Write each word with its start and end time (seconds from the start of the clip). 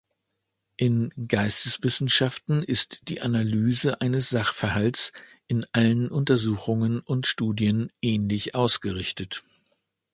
In 0.77 1.13
Geisteswissenschaften 1.27 2.63
ist 2.63 3.01
die 3.07 3.21
Analyse 3.21 4.01
eines 4.01 4.31
Sachverhalts 4.31 5.11
in 5.45 5.63
allen 5.73 6.09
Untersuchungen 6.09 7.01
und 7.01 7.27
Studien 7.27 7.91
ähnlich 8.01 8.55
ausgerichtet. 8.55 9.43